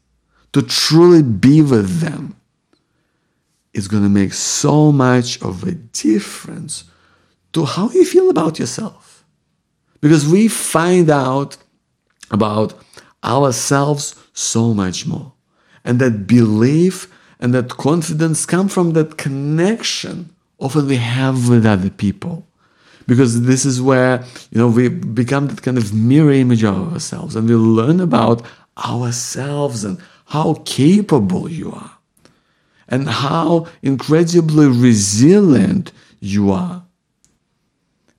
to 0.54 0.62
truly 0.62 1.24
be 1.24 1.62
with 1.62 2.00
them, 2.00 2.36
is 3.76 3.90
going 3.90 4.04
to 4.04 4.10
make 4.10 4.34
so 4.34 4.92
much 4.92 5.42
of 5.42 5.64
a 5.64 5.74
difference 5.74 6.86
to 7.52 7.66
how 7.66 7.90
you 7.92 8.06
feel 8.06 8.30
about 8.30 8.58
yourself 8.58 9.26
because 10.02 10.28
we 10.28 10.48
find 10.48 11.10
out 11.10 11.58
about 12.32 12.74
ourselves 13.24 14.16
so 14.34 14.74
much 14.74 15.06
more. 15.06 15.34
And 15.84 16.00
that 16.00 16.26
belief 16.26 17.12
and 17.40 17.54
that 17.54 17.70
confidence 17.70 18.46
come 18.46 18.70
from 18.70 18.94
that 18.94 19.18
connection 19.18 20.34
often 20.58 20.88
we 20.88 20.96
have 20.96 21.50
with 21.50 21.66
other 21.66 21.90
people. 21.90 22.48
Because 23.08 23.44
this 23.44 23.66
is 23.66 23.82
where, 23.82 24.24
you 24.52 24.58
know, 24.58 24.70
we 24.70 24.88
become 24.88 25.48
that 25.48 25.62
kind 25.62 25.78
of 25.78 25.94
mirror 25.94 26.32
image 26.32 26.64
of 26.64 26.94
ourselves 26.94 27.36
and 27.36 27.48
we 27.48 27.56
learn 27.56 28.00
about 28.00 28.42
ourselves 28.78 29.84
and 29.84 30.00
how 30.28 30.56
capable 30.66 31.50
you 31.50 31.72
are 31.72 31.95
and 32.88 33.08
how 33.08 33.68
incredibly 33.82 34.68
resilient 34.68 35.92
you 36.20 36.52
are 36.52 36.86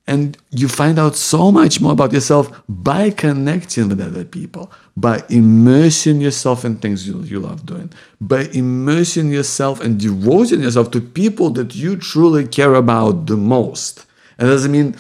and 0.07 0.39
you 0.51 0.69
find 0.69 0.99
out 0.99 1.17
so 1.17 1.51
much 1.51 1.81
more 1.81 1.93
about 1.93 2.13
yourself 2.13 2.63
by 2.69 3.11
connecting 3.11 3.89
with 3.89 4.01
other 4.01 4.25
people, 4.25 4.71
by 4.97 5.23
immersing 5.29 6.21
yourself 6.21 6.65
in 6.65 6.77
things 6.77 7.09
you, 7.09 7.21
you 7.23 7.41
love 7.41 7.67
doing, 7.67 7.93
by 8.21 8.43
immersing 8.53 9.33
yourself 9.33 9.81
and 9.81 9.99
devoting 9.99 10.63
yourself 10.63 10.91
to 10.93 11.01
people 11.01 11.51
that 11.51 11.75
you 11.75 11.97
truly 11.97 12.47
care 12.47 12.75
about 12.75 13.27
the 13.27 13.37
most. 13.37 14.07
And 14.39 14.49
doesn't 14.49 14.71
mean 14.71 14.95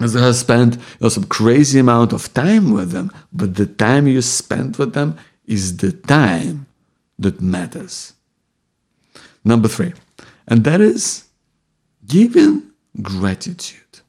as 0.00 0.14
I 0.14 0.30
spent 0.32 0.76
you 0.76 0.82
know, 1.00 1.08
some 1.08 1.24
crazy 1.24 1.78
amount 1.78 2.12
of 2.12 2.32
time 2.34 2.72
with 2.72 2.90
them, 2.90 3.10
but 3.32 3.54
the 3.54 3.66
time 3.66 4.06
you 4.06 4.20
spend 4.20 4.76
with 4.76 4.92
them 4.92 5.16
is 5.46 5.78
the 5.78 5.92
time 5.92 6.66
that 7.18 7.40
matters. 7.40 8.12
Number 9.48 9.66
three, 9.66 9.94
and 10.46 10.62
that 10.64 10.82
is 10.82 11.24
giving 12.06 12.70
gratitude. 13.00 14.00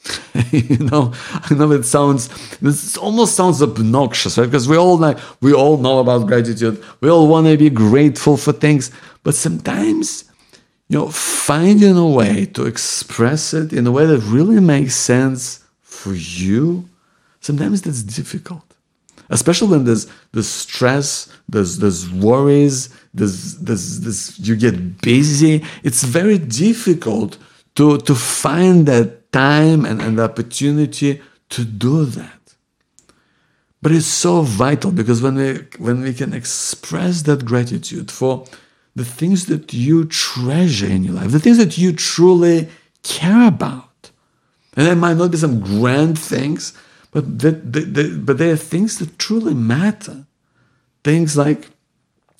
you 0.50 0.78
know, 0.78 1.12
I 1.34 1.52
know 1.52 1.72
it 1.72 1.84
sounds 1.84 2.28
this 2.56 2.96
almost 2.96 3.36
sounds 3.36 3.62
obnoxious, 3.62 4.38
right? 4.38 4.46
Because 4.46 4.66
we 4.66 4.78
all 4.78 4.96
know 4.96 5.14
we 5.42 5.52
all 5.52 5.76
know 5.76 5.98
about 5.98 6.26
gratitude. 6.26 6.82
We 7.02 7.10
all 7.10 7.28
want 7.28 7.48
to 7.48 7.58
be 7.58 7.68
grateful 7.68 8.38
for 8.38 8.52
things, 8.54 8.90
but 9.24 9.34
sometimes, 9.34 10.24
you 10.88 10.98
know, 10.98 11.08
finding 11.10 11.98
a 11.98 12.08
way 12.08 12.46
to 12.46 12.64
express 12.64 13.52
it 13.52 13.74
in 13.74 13.86
a 13.86 13.92
way 13.92 14.06
that 14.06 14.20
really 14.20 14.58
makes 14.58 14.94
sense 14.94 15.62
for 15.82 16.14
you, 16.14 16.88
sometimes 17.40 17.82
that's 17.82 18.02
difficult. 18.02 18.67
Especially 19.30 19.68
when 19.68 19.84
there's 19.84 20.06
there's 20.32 20.48
stress, 20.48 21.28
there's 21.48 21.78
there's 21.78 22.10
worries, 22.10 22.88
there's 23.12 23.58
there's 23.58 24.00
this 24.00 24.38
you 24.38 24.56
get 24.56 25.00
busy. 25.00 25.64
It's 25.82 26.04
very 26.04 26.38
difficult 26.38 27.38
to 27.74 27.98
to 27.98 28.14
find 28.14 28.86
that 28.86 29.30
time 29.32 29.84
and, 29.84 30.00
and 30.00 30.18
the 30.18 30.24
opportunity 30.24 31.20
to 31.50 31.64
do 31.64 32.04
that. 32.06 32.38
But 33.80 33.92
it's 33.92 34.06
so 34.06 34.42
vital 34.42 34.90
because 34.90 35.22
when 35.22 35.36
we 35.36 35.58
when 35.78 36.00
we 36.00 36.14
can 36.14 36.32
express 36.32 37.22
that 37.22 37.44
gratitude 37.44 38.10
for 38.10 38.44
the 38.96 39.04
things 39.04 39.46
that 39.46 39.72
you 39.72 40.04
treasure 40.06 40.86
in 40.86 41.04
your 41.04 41.14
life, 41.14 41.30
the 41.30 41.38
things 41.38 41.58
that 41.58 41.78
you 41.78 41.92
truly 41.92 42.68
care 43.02 43.46
about, 43.46 44.10
and 44.74 44.86
there 44.86 44.96
might 44.96 45.16
not 45.16 45.30
be 45.30 45.36
some 45.36 45.60
grand 45.60 46.18
things, 46.18 46.72
but 47.10 47.38
that, 47.40 47.72
that, 47.72 47.94
that 47.94 48.26
but 48.26 48.38
they 48.38 48.50
are 48.50 48.56
things 48.56 48.98
that 48.98 49.18
truly 49.18 49.54
matter. 49.54 50.26
Things 51.04 51.36
like 51.36 51.68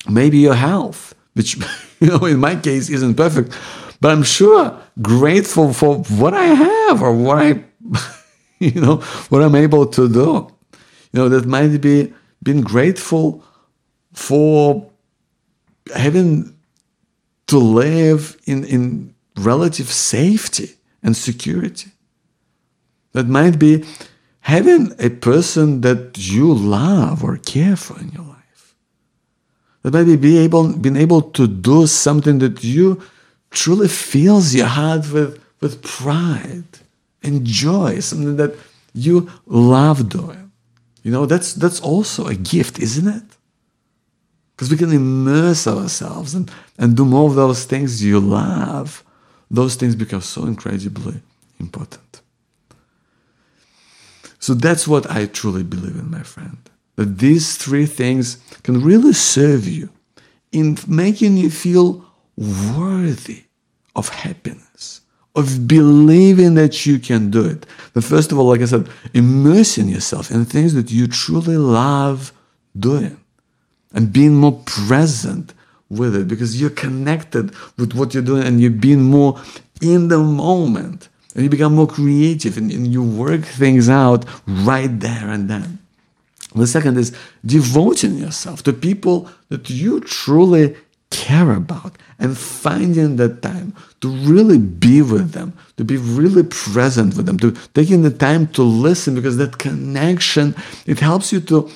maybe 0.09 0.37
your 0.37 0.55
health, 0.55 1.15
which 1.33 1.57
you 1.99 2.07
know 2.07 2.25
in 2.25 2.39
my 2.39 2.55
case 2.55 2.89
isn't 2.89 3.15
perfect, 3.15 3.55
but 4.01 4.11
I'm 4.11 4.23
sure 4.23 4.79
grateful 5.01 5.73
for 5.73 5.97
what 5.97 6.33
I 6.33 6.45
have 6.45 7.01
or 7.01 7.13
what 7.13 7.37
I, 7.37 7.63
you 8.59 8.79
know, 8.79 8.97
what 9.29 9.41
I'm 9.41 9.55
able 9.55 9.85
to 9.87 10.07
do. 10.07 10.47
You 11.11 11.19
know, 11.21 11.29
that 11.29 11.45
might 11.45 11.77
be 11.81 12.13
being 12.41 12.61
grateful 12.61 13.43
for 14.13 14.89
having 15.93 16.55
to 17.47 17.57
live 17.57 18.37
in, 18.45 18.63
in 18.63 19.15
relative 19.37 19.89
safety 19.89 20.75
and 21.01 21.17
security. 21.17 21.91
That 23.13 23.27
might 23.27 23.57
be 23.57 23.85
having 24.41 24.93
a 24.99 25.09
person 25.09 25.81
that 25.81 26.17
you 26.17 26.53
love 26.53 27.23
or 27.23 27.37
care 27.37 27.75
for 27.75 27.99
in 27.99 28.09
your 28.09 28.25
life. 28.25 28.75
That 29.83 29.93
maybe 29.93 30.15
be 30.15 30.37
able, 30.39 30.73
being 30.73 30.97
able 30.97 31.21
to 31.21 31.47
do 31.47 31.87
something 31.87 32.39
that 32.39 32.63
you 32.63 33.01
truly 33.51 33.87
fills 33.87 34.53
your 34.53 34.67
heart 34.67 35.11
with, 35.11 35.41
with 35.61 35.81
pride 35.81 36.63
and 37.23 37.45
joy, 37.45 37.99
something 37.99 38.37
that 38.37 38.55
you 38.93 39.29
love 39.45 40.09
doing. 40.09 40.51
You 41.03 41.11
know, 41.11 41.25
that's 41.25 41.53
that's 41.53 41.79
also 41.79 42.27
a 42.27 42.35
gift, 42.35 42.79
isn't 42.79 43.07
it? 43.07 43.23
Because 44.55 44.69
we 44.69 44.77
can 44.77 44.91
immerse 44.91 45.65
ourselves 45.67 46.35
and, 46.35 46.51
and 46.77 46.97
do 46.97 47.05
more 47.05 47.29
of 47.29 47.35
those 47.35 47.63
things 47.63 48.03
you 48.03 48.19
love. 48.19 49.03
Those 49.49 49.75
things 49.75 49.95
become 49.95 50.21
so 50.21 50.43
incredibly 50.43 51.21
important. 51.59 52.21
So 54.39 54.53
that's 54.53 54.87
what 54.87 55.09
I 55.11 55.25
truly 55.25 55.63
believe 55.63 55.95
in, 55.95 56.09
my 56.09 56.23
friend. 56.23 56.57
That 56.95 57.19
these 57.19 57.57
three 57.57 57.85
things 57.85 58.37
can 58.63 58.81
really 58.81 59.13
serve 59.13 59.67
you 59.67 59.89
in 60.51 60.77
making 60.87 61.37
you 61.37 61.49
feel 61.49 62.05
worthy 62.37 63.43
of 63.95 64.09
happiness, 64.09 65.01
of 65.35 65.67
believing 65.67 66.55
that 66.55 66.85
you 66.85 66.99
can 66.99 67.29
do 67.29 67.45
it. 67.45 67.65
But 67.93 68.03
first 68.03 68.31
of 68.31 68.39
all, 68.39 68.45
like 68.45 68.61
I 68.61 68.65
said, 68.65 68.89
immersing 69.13 69.89
yourself 69.89 70.31
in 70.31 70.45
things 70.45 70.73
that 70.73 70.91
you 70.91 71.07
truly 71.07 71.57
love 71.57 72.33
doing 72.77 73.19
and 73.93 74.13
being 74.13 74.35
more 74.35 74.61
present 74.65 75.53
with 75.89 76.15
it 76.15 76.27
because 76.27 76.59
you're 76.59 76.69
connected 76.69 77.53
with 77.77 77.93
what 77.93 78.13
you're 78.13 78.23
doing 78.23 78.43
and 78.43 78.61
you're 78.61 78.71
being 78.71 79.03
more 79.03 79.41
in 79.81 80.07
the 80.07 80.19
moment 80.19 81.09
and 81.35 81.43
you 81.43 81.49
become 81.49 81.75
more 81.75 81.87
creative 81.87 82.57
and, 82.57 82.71
and 82.71 82.87
you 82.87 83.03
work 83.03 83.41
things 83.41 83.89
out 83.89 84.25
right 84.47 84.99
there 84.99 85.29
and 85.29 85.49
then. 85.49 85.79
The 86.55 86.67
second 86.67 86.97
is 86.97 87.15
devoting 87.45 88.17
yourself 88.17 88.63
to 88.63 88.73
people 88.73 89.29
that 89.49 89.69
you 89.69 89.99
truly 89.99 90.75
care 91.11 91.51
about 91.51 91.97
and 92.17 92.37
finding 92.37 93.15
the 93.15 93.29
time 93.29 93.73
to 94.01 94.09
really 94.09 94.57
be 94.57 95.01
with 95.01 95.31
them, 95.31 95.53
to 95.77 95.83
be 95.83 95.97
really 95.97 96.43
present 96.43 97.15
with 97.15 97.25
them, 97.25 97.37
to 97.39 97.51
taking 97.73 98.01
the 98.01 98.11
time 98.11 98.47
to 98.47 98.63
listen 98.63 99.15
because 99.15 99.37
that 99.37 99.57
connection, 99.57 100.55
it 100.85 100.99
helps 100.99 101.31
you 101.31 101.39
to 101.39 101.69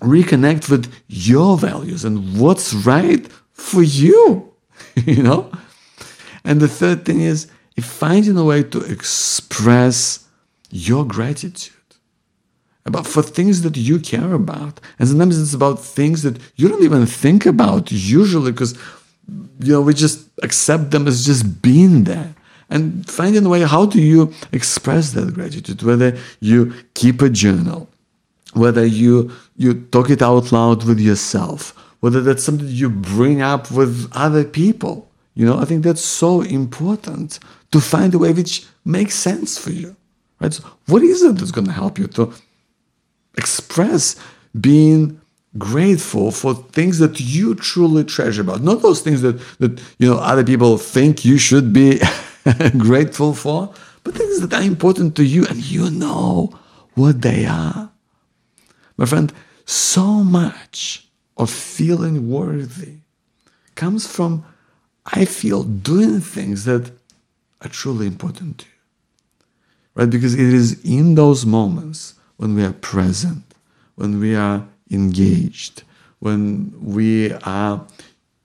reconnect 0.00 0.70
with 0.70 0.92
your 1.08 1.56
values 1.56 2.04
and 2.04 2.38
what's 2.38 2.72
right 2.74 3.30
for 3.52 3.82
you, 3.82 4.52
you 4.94 5.22
know? 5.22 5.50
And 6.44 6.60
the 6.60 6.68
third 6.68 7.04
thing 7.04 7.20
is 7.20 7.48
finding 7.82 8.36
a 8.36 8.44
way 8.44 8.62
to 8.62 8.80
express 8.80 10.26
your 10.70 11.04
gratitude 11.04 11.72
about 12.86 13.06
for 13.06 13.22
things 13.22 13.62
that 13.62 13.76
you 13.76 13.98
care 13.98 14.32
about. 14.34 14.80
And 14.98 15.08
sometimes 15.08 15.40
it's 15.40 15.54
about 15.54 15.80
things 15.80 16.22
that 16.22 16.38
you 16.56 16.68
don't 16.68 16.82
even 16.82 17.06
think 17.06 17.46
about 17.46 17.90
usually 17.90 18.52
because 18.52 18.76
you 19.60 19.72
know 19.72 19.80
we 19.80 19.94
just 19.94 20.28
accept 20.42 20.90
them 20.90 21.06
as 21.06 21.24
just 21.24 21.62
being 21.62 22.04
there. 22.04 22.34
And 22.70 23.08
finding 23.08 23.44
a 23.44 23.48
way 23.48 23.62
how 23.62 23.86
do 23.86 24.00
you 24.00 24.32
express 24.52 25.12
that 25.12 25.34
gratitude, 25.34 25.82
whether 25.82 26.16
you 26.40 26.72
keep 26.94 27.22
a 27.22 27.28
journal, 27.28 27.88
whether 28.52 28.84
you 28.84 29.30
you 29.56 29.74
talk 29.74 30.10
it 30.10 30.22
out 30.22 30.52
loud 30.52 30.84
with 30.84 31.00
yourself, 31.00 31.74
whether 32.00 32.20
that's 32.20 32.44
something 32.44 32.68
you 32.68 32.90
bring 32.90 33.42
up 33.42 33.70
with 33.70 34.10
other 34.12 34.44
people. 34.44 35.08
You 35.34 35.46
know, 35.46 35.58
I 35.58 35.64
think 35.64 35.82
that's 35.82 36.00
so 36.00 36.42
important 36.42 37.40
to 37.72 37.80
find 37.80 38.14
a 38.14 38.18
way 38.18 38.32
which 38.32 38.66
makes 38.84 39.14
sense 39.14 39.58
for 39.58 39.70
you. 39.70 39.96
Right? 40.40 40.52
So 40.52 40.64
what 40.86 41.02
is 41.02 41.22
it 41.22 41.36
that's 41.36 41.50
going 41.50 41.66
to 41.66 41.72
help 41.72 41.98
you 41.98 42.06
to 42.08 42.32
express 43.36 44.16
being 44.58 45.20
grateful 45.58 46.30
for 46.30 46.54
things 46.54 46.98
that 46.98 47.20
you 47.20 47.54
truly 47.54 48.04
treasure 48.04 48.42
about 48.42 48.60
not 48.60 48.82
those 48.82 49.00
things 49.00 49.22
that 49.22 49.38
that 49.60 49.80
you 49.98 50.08
know 50.08 50.18
other 50.18 50.42
people 50.42 50.76
think 50.78 51.24
you 51.24 51.38
should 51.38 51.72
be 51.72 52.00
grateful 52.78 53.32
for 53.34 53.72
but 54.02 54.14
things 54.14 54.40
that 54.40 54.52
are 54.52 54.62
important 54.62 55.14
to 55.14 55.24
you 55.24 55.46
and 55.46 55.64
you 55.64 55.88
know 55.90 56.52
what 56.94 57.22
they 57.22 57.46
are 57.46 57.90
my 58.96 59.06
friend 59.06 59.32
so 59.64 60.24
much 60.24 61.08
of 61.36 61.50
feeling 61.50 62.28
worthy 62.28 62.98
comes 63.76 64.08
from 64.08 64.44
i 65.06 65.24
feel 65.24 65.62
doing 65.62 66.20
things 66.20 66.64
that 66.64 66.90
are 67.60 67.68
truly 67.68 68.06
important 68.06 68.58
to 68.58 68.66
you 68.66 68.74
right? 69.94 70.10
Because 70.10 70.34
it 70.34 70.40
is 70.40 70.82
in 70.84 71.14
those 71.14 71.46
moments 71.46 72.14
when 72.36 72.54
we 72.54 72.64
are 72.64 72.72
present, 72.72 73.42
when 73.94 74.20
we 74.20 74.34
are 74.34 74.66
engaged, 74.90 75.82
when 76.18 76.72
we 76.80 77.32
are 77.32 77.86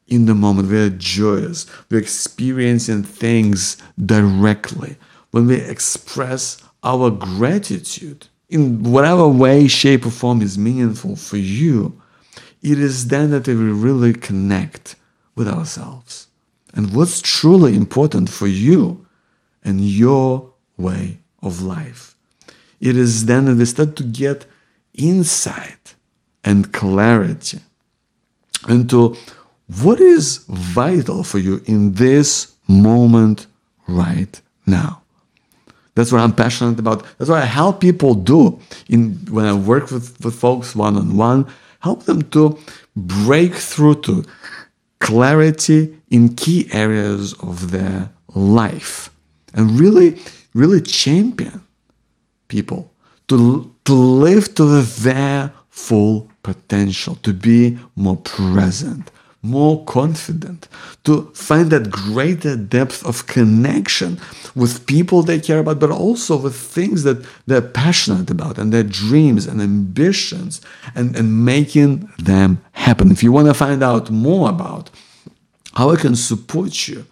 in 0.07 0.25
the 0.25 0.35
moment, 0.35 0.69
we 0.69 0.79
are 0.79 0.89
joyous, 0.89 1.67
we're 1.89 1.99
experiencing 1.99 3.03
things 3.03 3.77
directly, 4.03 4.97
when 5.31 5.45
we 5.45 5.55
express 5.55 6.61
our 6.83 7.11
gratitude 7.11 8.27
in 8.49 8.81
whatever 8.81 9.27
way, 9.27 9.67
shape, 9.67 10.05
or 10.05 10.09
form 10.09 10.41
is 10.41 10.57
meaningful 10.57 11.15
for 11.15 11.37
you, 11.37 12.01
it 12.63 12.79
is 12.79 13.09
then 13.09 13.29
that 13.29 13.47
we 13.47 13.53
really 13.53 14.13
connect 14.13 14.95
with 15.35 15.47
ourselves 15.47 16.28
and 16.73 16.93
what's 16.93 17.21
truly 17.21 17.75
important 17.75 18.29
for 18.29 18.47
you 18.47 19.05
and 19.63 19.81
your 19.81 20.51
way 20.77 21.19
of 21.41 21.61
life 21.61 22.15
it 22.79 22.95
is 22.95 23.25
then 23.25 23.45
that 23.45 23.57
we 23.57 23.65
start 23.65 23.95
to 23.97 24.03
get 24.03 24.45
insight 24.93 25.95
and 26.43 26.71
clarity 26.71 27.59
into 28.67 29.15
what 29.83 29.99
is 29.99 30.45
vital 30.47 31.23
for 31.23 31.37
you 31.37 31.61
in 31.65 31.93
this 31.93 32.55
moment 32.67 33.47
right 33.87 34.41
now. 34.65 35.01
That's 35.95 36.11
what 36.11 36.21
I'm 36.21 36.33
passionate 36.33 36.79
about. 36.79 37.05
That's 37.17 37.29
what 37.29 37.41
I 37.41 37.45
help 37.45 37.81
people 37.81 38.13
do 38.15 38.59
in 38.87 39.15
when 39.29 39.45
I 39.45 39.53
work 39.53 39.91
with, 39.91 40.23
with 40.23 40.35
folks 40.35 40.75
one 40.75 40.95
on 40.95 41.17
one, 41.17 41.45
help 41.81 42.03
them 42.03 42.21
to 42.31 42.57
break 42.95 43.53
through 43.53 44.01
to 44.01 44.23
clarity 44.99 45.95
in 46.09 46.35
key 46.35 46.67
areas 46.71 47.33
of 47.41 47.71
their 47.71 48.09
life 48.35 49.09
and 49.53 49.79
really, 49.79 50.19
really 50.53 50.81
champion 50.81 51.61
people 52.47 52.91
to, 53.27 53.73
to 53.85 53.93
live 53.93 54.53
to 54.55 54.81
their 54.81 55.53
full 55.69 56.29
potential, 56.43 57.15
to 57.15 57.33
be 57.33 57.77
more 57.95 58.17
present, 58.17 59.11
more 59.41 59.85
confident, 59.85 60.67
to 61.05 61.31
find 61.33 61.71
that 61.71 61.89
greater 61.89 62.57
depth 62.57 63.05
of 63.05 63.25
connection 63.25 64.19
with 64.53 64.85
people 64.85 65.23
they 65.23 65.39
care 65.39 65.59
about, 65.59 65.79
but 65.79 65.91
also 65.91 66.35
with 66.35 66.55
things 66.55 67.03
that 67.03 67.25
they're 67.47 67.61
passionate 67.61 68.29
about 68.29 68.57
and 68.57 68.73
their 68.73 68.83
dreams 68.83 69.45
and 69.45 69.61
ambitions 69.61 70.59
and, 70.95 71.15
and 71.15 71.45
making 71.45 72.09
them 72.17 72.61
happen. 72.73 73.11
If 73.11 73.23
you 73.23 73.31
want 73.31 73.47
to 73.47 73.53
find 73.53 73.81
out 73.81 74.09
more 74.09 74.49
about 74.49 74.89
how 75.73 75.91
I 75.91 75.95
can 75.95 76.15
support 76.15 76.87
you 76.87 77.05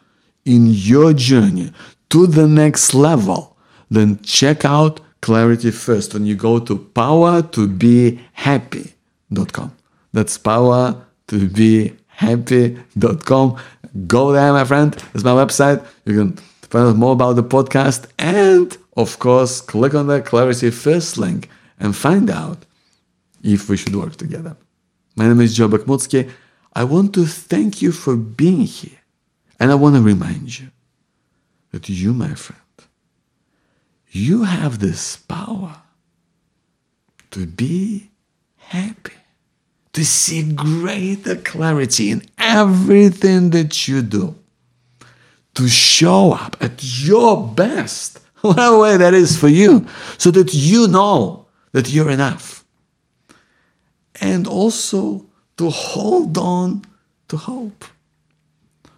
in 0.43 0.67
your 0.67 1.13
journey 1.13 1.71
to 2.09 2.27
the 2.27 2.47
next 2.47 2.93
level, 2.93 3.55
then 3.89 4.19
check 4.21 4.65
out 4.65 4.99
clarity 5.21 5.71
first 5.71 6.13
when 6.13 6.25
you 6.25 6.35
go 6.35 6.59
to 6.59 6.77
power 6.77 7.41
to 7.41 7.67
be 7.67 8.19
happy.com. 8.33 9.73
That's 10.13 10.37
power 10.37 11.05
to 11.27 11.49
be 11.49 11.93
happy.com. 12.17 13.58
Go 14.08 14.32
there, 14.32 14.51
my 14.51 14.65
friend. 14.65 14.95
It's 15.13 15.23
my 15.23 15.32
website. 15.32 15.86
You 16.06 16.15
can 16.17 16.36
find 16.71 16.88
out 16.88 16.95
more 16.95 17.13
about 17.13 17.34
the 17.34 17.43
podcast 17.43 18.08
and, 18.17 18.75
of 18.95 19.19
course, 19.19 19.62
click 19.62 19.93
on 19.93 20.08
the 20.08 20.21
Clarity 20.21 20.71
First 20.71 21.17
link 21.17 21.49
and 21.80 21.95
find 21.95 22.30
out 22.30 22.65
if 23.43 23.69
we 23.69 23.77
should 23.77 23.95
work 23.95 24.15
together. 24.15 24.58
My 25.15 25.27
name 25.27 25.41
is 25.41 25.56
Joe 25.56 25.69
Bakhmutsky. 25.69 26.30
I 26.73 26.84
want 26.84 27.13
to 27.13 27.25
thank 27.25 27.82
you 27.84 27.91
for 27.91 28.15
being 28.15 28.62
here. 28.62 28.99
And 29.60 29.71
I 29.71 29.75
want 29.75 29.95
to 29.95 30.01
remind 30.01 30.60
you 30.60 30.69
that 31.71 31.88
you, 31.88 32.13
my 32.13 32.34
friend, 32.34 32.62
you 34.10 34.43
have 34.43 34.80
this 34.80 35.17
power 35.17 35.84
to 37.32 37.45
be 37.45 38.10
happy, 38.58 39.13
to 39.97 40.05
see 40.05 40.43
greater 40.53 41.36
clarity 41.36 42.12
in 42.12 42.21
everything 42.38 43.49
that 43.49 43.88
you 43.88 44.03
do, 44.03 44.36
to 45.55 45.67
show 45.67 46.33
up 46.33 46.55
at 46.62 46.83
your 46.83 47.47
best, 47.47 48.19
whatever 48.41 48.77
way 48.77 48.95
that 48.95 49.15
is 49.15 49.36
for 49.36 49.47
you, 49.47 49.88
so 50.19 50.29
that 50.29 50.53
you 50.53 50.88
know 50.88 51.47
that 51.71 51.89
you're 51.89 52.12
enough. 52.12 52.63
and 54.21 54.47
also 54.47 55.25
to 55.57 55.69
hold 55.71 56.38
on 56.38 56.83
to 57.27 57.38
hope. 57.38 57.83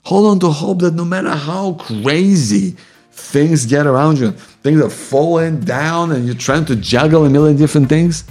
Hold 0.03 0.25
on 0.31 0.39
to 0.39 0.49
hope 0.49 0.79
that 0.79 0.95
no 0.95 1.05
matter 1.05 1.33
how 1.33 1.73
crazy 1.73 2.75
things 3.11 3.65
get 3.65 3.87
around 3.87 4.19
you, 4.19 4.31
things 4.63 4.81
are 4.81 4.89
falling 4.89 5.61
down 5.61 6.11
and 6.11 6.25
you're 6.25 6.35
trying 6.35 6.65
to 6.65 6.75
juggle 6.75 7.25
a 7.25 7.29
million 7.29 7.55
different 7.55 7.87
things, 7.87 8.25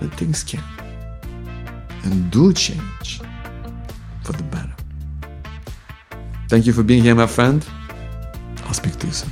that 0.00 0.14
things 0.14 0.42
can 0.42 0.62
and 2.06 2.30
do 2.30 2.52
change 2.52 3.20
for 4.22 4.32
the 4.32 4.42
better. 4.44 4.74
Thank 6.48 6.66
you 6.66 6.72
for 6.72 6.82
being 6.82 7.02
here, 7.02 7.14
my 7.14 7.26
friend. 7.26 7.66
I'll 8.64 8.74
speak 8.74 8.96
to 9.00 9.06
you 9.06 9.12
soon. 9.12 9.30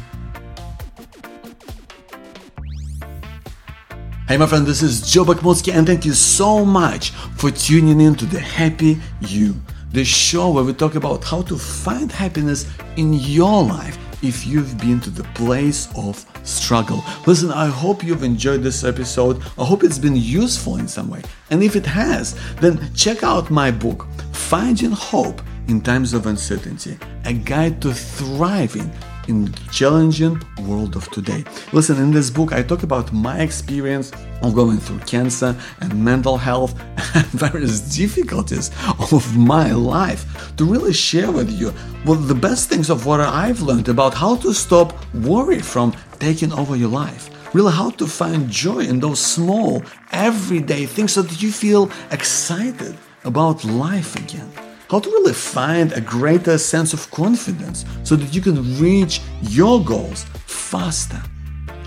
Hey, 4.26 4.36
my 4.36 4.46
friend, 4.46 4.66
this 4.66 4.82
is 4.82 5.12
Joe 5.12 5.24
Bakhmutsky, 5.24 5.72
and 5.72 5.86
thank 5.86 6.04
you 6.04 6.14
so 6.14 6.64
much 6.64 7.10
for 7.36 7.50
tuning 7.50 8.00
in 8.00 8.14
to 8.16 8.26
the 8.26 8.40
Happy 8.40 8.98
You, 9.20 9.54
the 9.92 10.04
show 10.04 10.50
where 10.50 10.64
we 10.64 10.72
talk 10.72 10.94
about 10.96 11.22
how 11.22 11.42
to 11.42 11.56
find 11.56 12.10
happiness 12.10 12.66
in 12.96 13.12
your 13.12 13.62
life 13.62 13.98
if 14.24 14.46
you've 14.46 14.78
been 14.78 15.00
to 15.00 15.10
the 15.10 15.24
place 15.34 15.88
of 15.96 16.24
struggle. 16.44 17.04
Listen, 17.26 17.50
I 17.50 17.66
hope 17.66 18.02
you've 18.02 18.22
enjoyed 18.22 18.62
this 18.62 18.82
episode. 18.82 19.42
I 19.58 19.64
hope 19.64 19.84
it's 19.84 19.98
been 19.98 20.16
useful 20.16 20.76
in 20.78 20.88
some 20.88 21.10
way. 21.10 21.22
And 21.50 21.62
if 21.62 21.76
it 21.76 21.84
has, 21.86 22.34
then 22.56 22.92
check 22.94 23.22
out 23.22 23.50
my 23.50 23.70
book, 23.70 24.06
Finding 24.32 24.92
Hope 24.92 25.42
in 25.68 25.80
Times 25.80 26.14
of 26.14 26.26
Uncertainty, 26.26 26.98
a 27.24 27.34
guide 27.34 27.82
to 27.82 27.92
thriving 27.92 28.90
in 29.28 29.46
the 29.46 29.52
challenging 29.70 30.40
world 30.62 30.96
of 30.96 31.10
today. 31.10 31.44
Listen, 31.72 31.96
in 31.98 32.10
this 32.10 32.30
book, 32.30 32.52
I 32.52 32.62
talk 32.62 32.82
about 32.82 33.12
my 33.12 33.40
experience 33.40 34.12
of 34.42 34.54
going 34.54 34.78
through 34.78 35.00
cancer 35.00 35.56
and 35.80 36.04
mental 36.04 36.36
health 36.36 36.78
and 37.14 37.26
various 37.46 37.80
difficulties 37.96 38.70
of 39.12 39.36
my 39.36 39.72
life 39.72 40.54
to 40.56 40.64
really 40.64 40.92
share 40.92 41.30
with 41.30 41.50
you 41.50 41.70
what 42.04 42.16
the 42.28 42.34
best 42.34 42.68
things 42.68 42.90
of 42.90 43.06
what 43.06 43.20
I've 43.20 43.62
learned 43.62 43.88
about 43.88 44.14
how 44.14 44.36
to 44.36 44.52
stop 44.52 44.94
worry 45.14 45.60
from 45.60 45.94
taking 46.18 46.52
over 46.52 46.76
your 46.76 46.90
life. 46.90 47.30
Really, 47.54 47.72
how 47.72 47.90
to 47.90 48.06
find 48.06 48.50
joy 48.50 48.80
in 48.80 48.98
those 48.98 49.20
small, 49.20 49.82
everyday 50.10 50.86
things 50.86 51.12
so 51.12 51.22
that 51.22 51.40
you 51.40 51.52
feel 51.52 51.88
excited 52.10 52.96
about 53.24 53.64
life 53.64 54.16
again 54.16 54.63
how 54.88 55.00
to 55.00 55.10
really 55.10 55.32
find 55.32 55.92
a 55.92 56.00
greater 56.00 56.58
sense 56.58 56.92
of 56.92 57.10
confidence 57.10 57.84
so 58.02 58.16
that 58.16 58.34
you 58.34 58.40
can 58.40 58.78
reach 58.78 59.20
your 59.42 59.82
goals 59.82 60.24
faster, 60.46 61.20